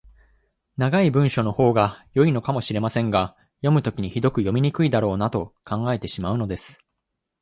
[0.77, 6.83] 長い文章のほうが良いのかもしれませんが、読むときにひどく読みにくいだろうなと考えてしまうのです。